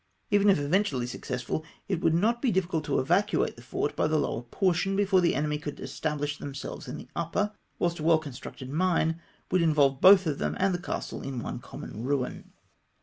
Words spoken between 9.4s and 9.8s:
would